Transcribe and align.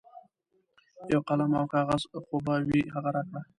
یو 1.11 1.21
قلم 1.27 1.51
او 1.59 1.65
کاغذ 1.73 2.03
خو 2.27 2.35
به 2.45 2.53
وي 2.67 2.81
هغه 2.93 3.09
راکړه. 3.15 3.41